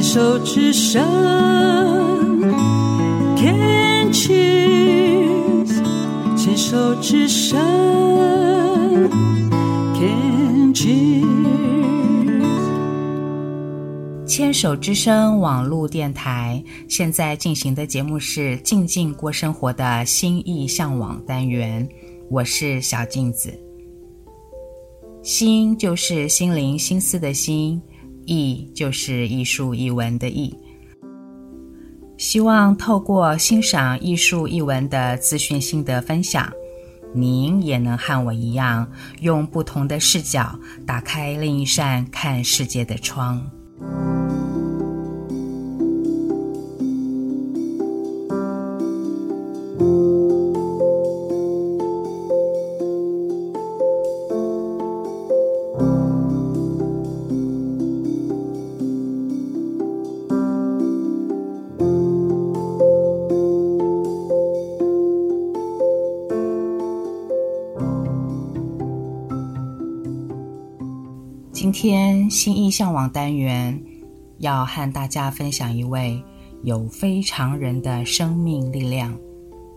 [0.00, 1.04] 牵手之声
[3.36, 5.68] ，Can cheers，
[6.34, 7.60] 牵手之声
[9.94, 11.26] ，Can cheers。
[14.26, 21.86] 牵手之声网络电台现在进行的节目是《静静过生活》的心意向往单元，
[22.30, 23.52] 我是小镜子。
[25.22, 27.78] 心就是心灵心思的心，
[28.30, 30.56] 艺就是艺术艺文的艺。
[32.16, 36.48] 希望透过欣赏艺术艺文的资讯心得分享，
[37.12, 38.88] 您也能和我一样，
[39.20, 43.50] 用不同的视角打开另一扇看世界的窗。
[71.82, 73.82] 天心意向往单元
[74.36, 76.22] 要和大家分享一位
[76.62, 79.18] 有非常人的生命力量、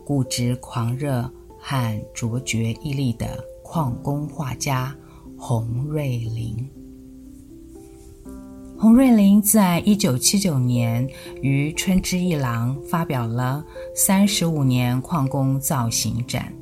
[0.04, 4.94] 固执狂热和卓绝毅力的矿工画家
[5.38, 6.70] 洪瑞林。
[8.78, 11.08] 洪瑞林在一九七九年
[11.42, 13.64] 于春之一廊发表了
[13.96, 16.54] 三十五年矿工造型展。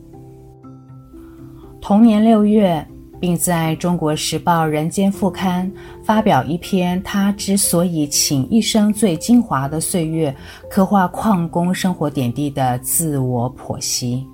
[1.82, 2.88] 同年六月，
[3.22, 5.72] 并在中国时报人间副刊
[6.04, 10.36] 发表一篇他之所以请一生最精华的岁月，
[10.68, 14.26] 刻画矿工生活点滴的自我剖析。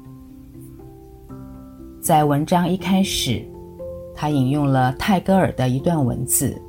[2.01, 3.45] 在文章一开始，
[4.15, 6.59] 他引用了泰戈尔的一段文字：“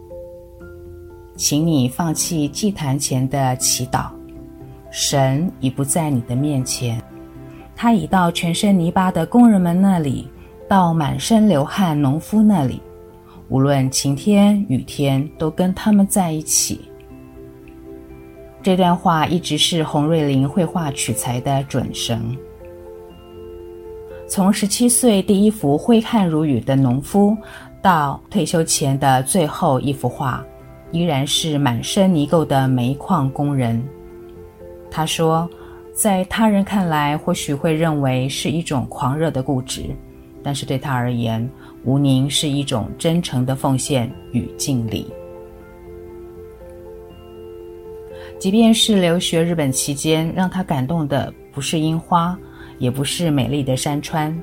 [1.39, 4.08] 请你放弃祭坛前的祈祷，
[4.91, 7.00] 神已不在你的面前，
[7.77, 10.29] 他已到全身泥巴的工人们那里。”
[10.68, 12.79] 到满身流汗农夫那里，
[13.48, 16.83] 无论晴天雨天，都跟他们在一起。
[18.62, 22.36] 这段话一直是洪瑞林绘画取材的准绳。
[24.29, 27.35] 从十七岁第一幅挥汗如雨的农夫，
[27.80, 30.45] 到退休前的最后一幅画，
[30.90, 33.83] 依然是满身泥垢的煤矿工人。
[34.90, 35.48] 他说，
[35.95, 39.85] 在他人看来，或许会认为是一种狂热的固执。
[40.48, 41.47] 但是对他而言，
[41.85, 45.07] 无宁是一种真诚的奉献与敬礼。
[48.39, 52.35] 即便是留学日本期间，让他感动的不是樱花，
[52.79, 54.35] 也不是美丽的山川，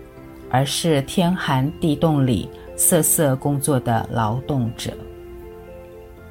[0.52, 4.92] 而是天寒地冻里瑟瑟工作的劳动者。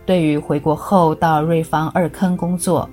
[0.07, 2.89] 对于回国后到瑞芳二坑工作，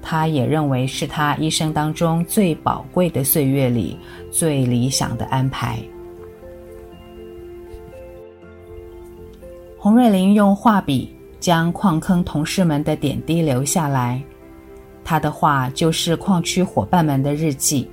[0.00, 3.98] 他也认为是他一生当中最宝贵的岁月里
[4.30, 5.82] 最理想的安排。
[9.82, 11.10] 洪瑞林用画笔
[11.40, 14.22] 将矿坑同事们的点滴留下来，
[15.02, 17.88] 他的画就是矿区伙伴们的日记，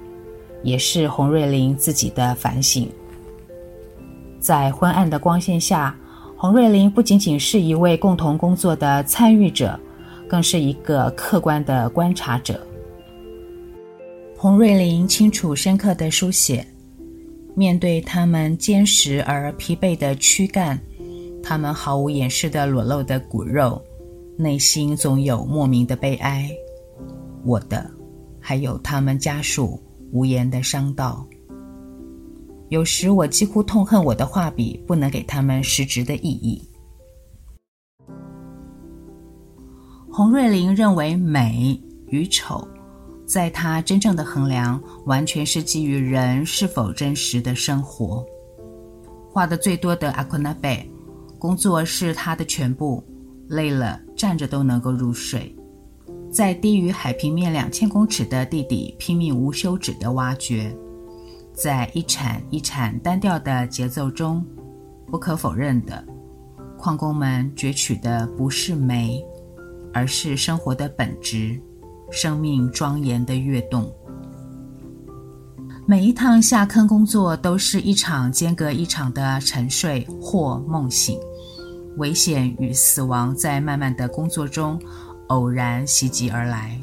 [0.64, 2.92] 也是洪瑞林自己的反省。
[4.38, 5.98] 在昏暗的光线下，
[6.36, 9.80] 洪瑞林不仅仅是一位共同工作的参与者，
[10.28, 12.59] 更是一个客观的观察者。
[14.36, 16.68] 洪瑞林清楚深刻地书写，
[17.56, 20.78] 面对他们坚实而疲惫的躯干。
[21.50, 23.81] 他们毫无掩饰的裸露的骨肉，
[24.35, 26.52] 内心总有莫名的悲哀。
[27.46, 27.90] 我的，
[28.38, 29.81] 还有他们家属
[30.12, 31.25] 无言的伤悼。
[32.68, 36.62] 有时我几乎痛恨我的画笔不能给他们实质的意义。
[40.12, 42.68] 洪瑞麟认为美与丑，
[43.25, 48.22] 在他真正的衡量，完全是基于人是否真实的生活。
[49.31, 50.86] 画的最多的阿库纳贝。
[51.40, 53.03] 工作是他的全部，
[53.48, 55.56] 累了站着都能够入睡，
[56.31, 60.75] 在低于海平面两千公尺的地底拼命无休止的挖掘，
[61.54, 64.44] 在一铲一铲单调的节奏中，
[65.06, 66.04] 不可否认的，
[66.78, 69.24] 矿工们攫取的不是煤，
[69.94, 71.62] 而是生活的本质，
[72.12, 73.94] 生命庄严的跃动。
[75.89, 81.18] 每一趟下坑工作都是一场间隔一场的沉睡或梦醒，
[81.95, 84.78] 危险与死亡在漫漫的工作中
[85.28, 86.78] 偶然袭击而来。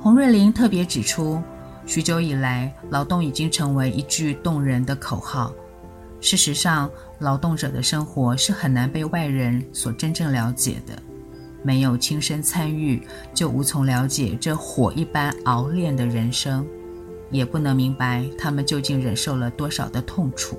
[0.00, 1.42] 洪瑞林特别指出，
[1.84, 5.52] 许久以来，劳动已经成为一句动人的口号。
[6.20, 6.88] 事实上，
[7.18, 10.96] 劳动者的生活是很难被外人所真正了解的。
[11.62, 13.00] 没有亲身参与，
[13.32, 16.66] 就无从了解这火一般熬炼的人生，
[17.30, 20.58] 也不能明白他们究竟忍受了多少的痛楚。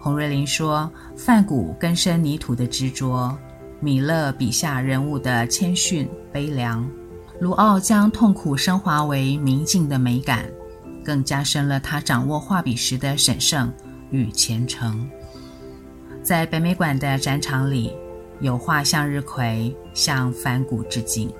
[0.00, 3.34] 洪瑞林说：“梵谷根深泥土的执着，
[3.80, 6.86] 米勒笔下人物的谦逊悲凉，
[7.40, 10.44] 卢奥将痛苦升华为明净的美感，
[11.02, 13.72] 更加深了他掌握画笔时的神圣
[14.10, 15.08] 与虔诚。”
[16.22, 17.92] 在北美馆的展场里，
[18.44, 21.32] 有画向日葵向梵谷致敬，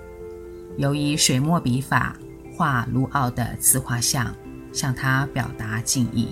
[0.78, 2.16] 有以水墨笔法
[2.56, 4.34] 画卢奥的自画像，
[4.72, 6.28] 向他表达敬意；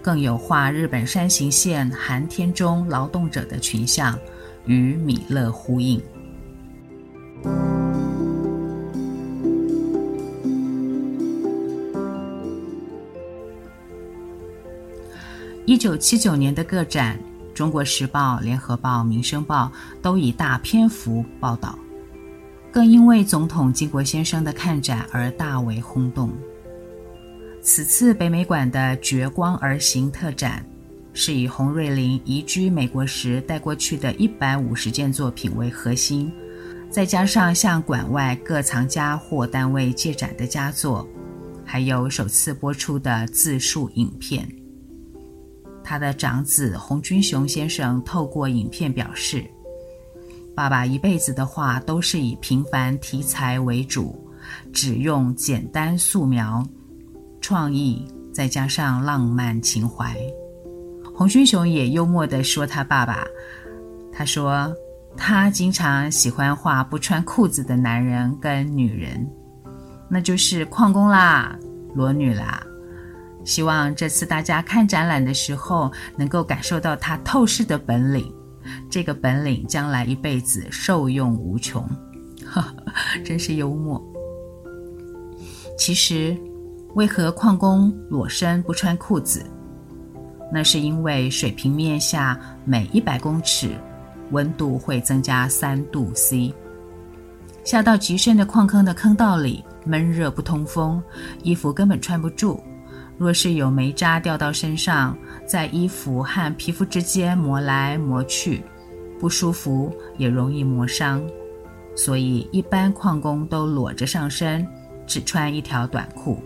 [0.00, 4.16] 更有画日本山形县寒天中劳动者的群像，
[4.64, 6.00] 与米勒呼应。
[15.66, 17.18] 一九七九年的个展。
[17.54, 19.70] 《中国时报》、《联合报》、《民生报》
[20.02, 21.78] 都以大篇幅报道，
[22.72, 26.32] 更因为总统经国先生的看展而大为轰动。
[27.62, 30.66] 此次北美馆的“绝光而行”特展，
[31.14, 36.30] 是以洪瑞麟移居美国时带过去的一百五十件作品为核心，
[36.90, 41.08] 再加上向馆外各藏家或单位借展的佳作，
[41.64, 44.46] 还有首次播出的自述影片。
[45.84, 49.44] 他的长子洪军雄先生透过影片表示，
[50.54, 54.18] 爸爸一辈子的画都是以平凡题材为主，
[54.72, 56.66] 只用简单素描，
[57.40, 60.16] 创意再加上浪漫情怀。
[61.14, 63.24] 洪军雄也幽默地说他爸爸，
[64.10, 64.74] 他说
[65.16, 69.30] 他经常喜欢画不穿裤子的男人跟女人，
[70.08, 71.56] 那就是矿工啦，
[71.94, 72.66] 裸女啦。
[73.44, 78.32] 希望这次大家看展览的时候，能够感受到他透视的本领，
[78.90, 81.82] 这个本领将来一辈子受用无穷。
[82.46, 82.94] 哈哈，
[83.24, 84.02] 真是幽默。
[85.76, 86.36] 其实，
[86.94, 89.44] 为何矿工裸身不穿裤子？
[90.52, 93.70] 那是因为水平面下每一百公尺，
[94.30, 96.54] 温度会增加三度 C。
[97.64, 101.02] 下到极深的矿坑的坑道里，闷热不通风，
[101.42, 102.62] 衣服根本穿不住。
[103.16, 105.16] 若是有煤渣掉到身上，
[105.46, 108.62] 在衣服和皮肤之间磨来磨去，
[109.20, 111.22] 不舒服也容易磨伤，
[111.94, 114.66] 所以一般矿工都裸着上身，
[115.06, 116.42] 只穿一条短裤，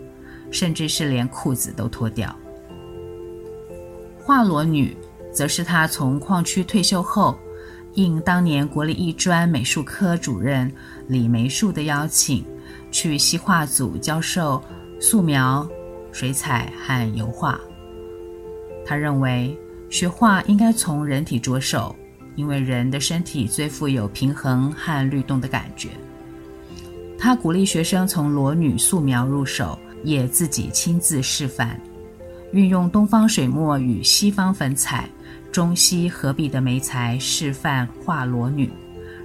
[0.51, 2.33] 甚至是连裤子都脱掉。
[4.21, 4.95] 画裸女，
[5.33, 7.35] 则是他从矿区退休后，
[7.95, 10.71] 应当年国立艺专美术科主任
[11.07, 12.45] 李梅树的邀请，
[12.91, 14.63] 去西画组教授
[15.01, 15.67] 素描。
[16.11, 17.59] 水彩和油画，
[18.85, 19.57] 他认为
[19.89, 21.95] 学画应该从人体着手，
[22.35, 25.89] 因为人的身体最富有平衡和律动的感觉。
[27.17, 31.79] 他鼓励学生从裸女素描入手，也自己亲自示范，
[32.53, 35.09] 运用东方水墨与西方粉彩、
[35.51, 38.71] 中西合璧的媒材示范画裸女，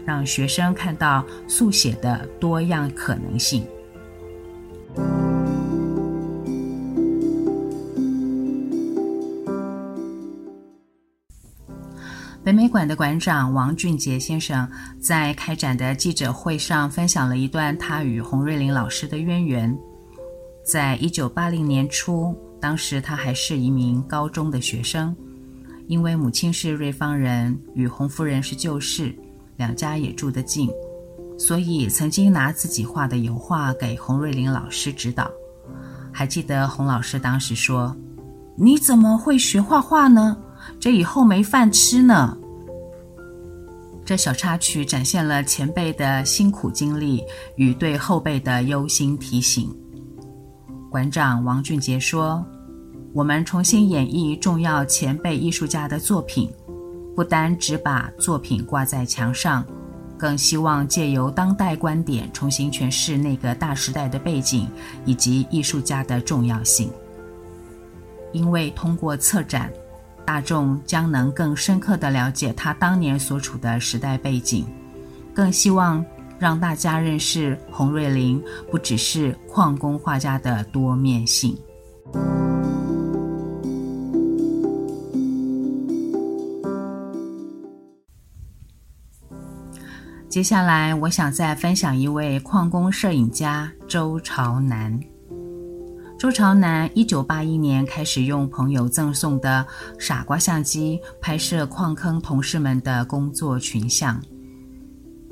[0.05, 3.65] 让学生看到速写的多样可能性。
[12.75, 19.79] 馆的馆长王俊杰先生在开展的记者会上分享了一段他与洪瑞林老师的渊源。
[20.67, 25.15] 在一九八零年初，当时他还是一名高中的学生，
[25.87, 29.15] 因为母亲是瑞芳人，与洪夫人是旧识，
[29.57, 30.69] 两家也住得近，
[31.39, 35.31] 所以曾经拿自己画的油画给洪瑞林老师指导。
[36.11, 37.97] 还记得洪老师当时说
[38.59, 40.37] ：“你怎么会学画画呢？”
[40.81, 42.37] 这以后没饭吃呢。
[44.05, 47.25] 这小插曲展现了前辈的辛苦经历
[47.57, 49.75] 与对后辈的忧心提醒。
[50.91, 52.45] 馆长王俊杰说
[53.15, 56.53] ：“我们重新演绎重要前辈艺术家的作品，
[57.17, 59.65] 不单只把作品挂在墙上，
[60.19, 64.69] 更希望借由当代观点重新诠释那个大时代的背景
[65.07, 66.91] 以及艺术家的重要性。
[68.33, 69.73] 因为通过策展。”
[70.27, 74.67] 大众将能更深刻地了解他当年所处的时代背景，
[75.35, 76.05] 更希望
[76.39, 81.57] 让大家认识洪瑞麟不只是矿工画家的多面性。
[90.29, 94.99] 接下来，我想再分享一位矿工摄影家周朝南。
[96.25, 99.67] 周朝南一九八一年开始用朋友赠送的
[99.99, 104.19] 傻瓜相机拍摄矿坑同事们的工作群像。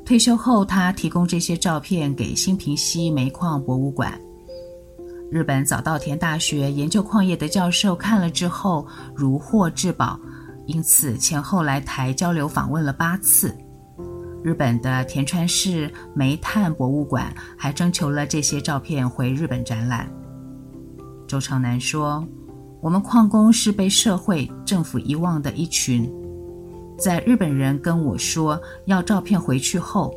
[0.04, 4.20] 退休后，他提供这些照片给新平溪煤矿博物馆。
[5.30, 10.20] 日本早稻田大学研究矿业的教授看了之后如获至宝，
[10.66, 13.56] 因此前后来台交流访问了八次。
[14.44, 20.06] 日本的田川市煤炭博物馆还征求了这些照片回日本展览。
[21.32, 22.22] 周长南说
[22.82, 26.06] ：“我们矿工是被社会政府遗忘的一群。
[26.98, 30.14] 在日本人跟我说要照片回去后，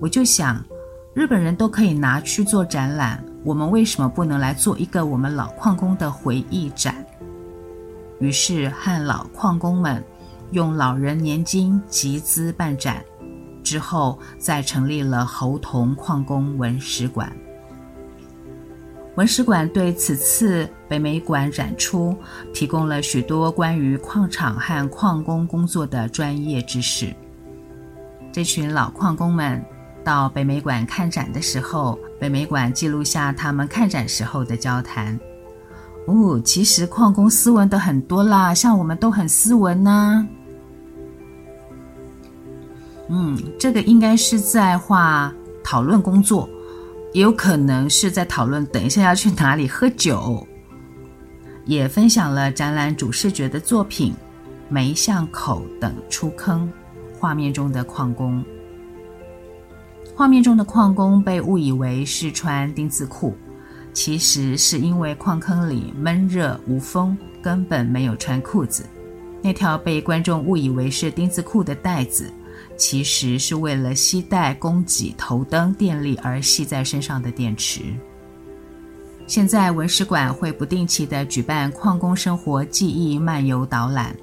[0.00, 0.64] 我就想，
[1.12, 7.04] 日本人都可以拿去做展览。”我们为什么不能来做一个我们老矿工的回忆展？
[8.20, 10.00] 于是和老矿工们
[10.52, 13.04] 用老人年金集资办展，
[13.64, 17.36] 之后再成立了侯硐矿工文史馆。
[19.16, 22.16] 文史馆对此次北美馆展出
[22.52, 27.14] 提供了许多关于矿场和矿工工作的专业知识。
[28.32, 29.64] 这群老矿工们。
[30.04, 35.18] 到北美馆看展的时候，北美馆记录下他们看展时候的交谈。
[36.06, 40.28] 哦，其实矿工斯文的很多啦，像我们都很斯文呐、啊。
[43.08, 46.46] 嗯，这个应该是在画讨论工作，
[47.14, 50.46] 也有可能是在讨论等一下要去哪里喝酒。
[51.64, 54.12] 也分享了展览主视觉的作品
[54.68, 56.68] 《梅巷口等出坑》，
[57.18, 58.44] 画面中的矿工。
[60.14, 63.36] 画面中的矿工被误以为是穿丁字裤，
[63.92, 68.84] 其实是因为矿坑里闷热无风，根本没有穿裤子。
[69.40, 72.28] 那条被观众误以为是丁字裤的带子，
[72.76, 77.80] 其实是为了携带供给头灯电力而系在身上的电池。
[79.26, 84.14] 现在文史馆会不定期的举办矿工生活记忆漫游导览，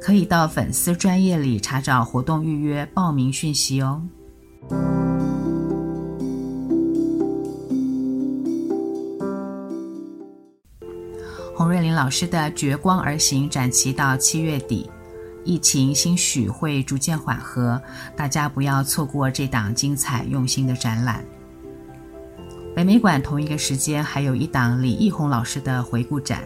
[0.00, 4.00] 可以到粉丝专页里查找活动预约报名讯息哦。
[11.56, 14.88] 洪瑞麟老师的《绝光而行》展期到七月底，
[15.46, 17.80] 疫情兴许会逐渐缓和，
[18.16, 21.24] 大家不要错过这档精彩用心的展览。
[22.74, 26.42] 北美馆同一个时间还有一档李义宏老师的回顾展，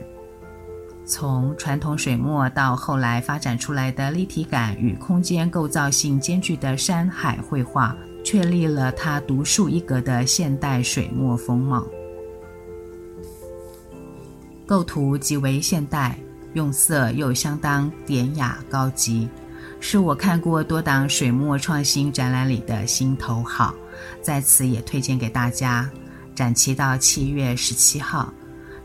[1.04, 11.84] 从传统水墨到后来发展出来的立体感与空间构造性兼具的山海绘画，确立了他独树一格的现代水墨风貌。
[14.66, 16.16] 构图极为现代，
[16.54, 19.28] 用色又相当典雅高级，
[19.78, 23.74] 是我看过多档水墨创新展览里的心头好，
[24.20, 25.88] 在此也推荐给大家。
[26.34, 28.32] 展期到七月十七号，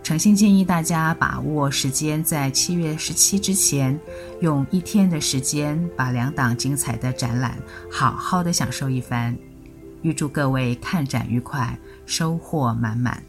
[0.04, 3.98] 诚心建议大家把握时间，在七月十七之前，
[4.42, 7.58] 用一天的时间把两档精彩的展览
[7.90, 9.36] 好好的享受一番。
[10.02, 13.24] 预祝各位看展愉快，收获满满。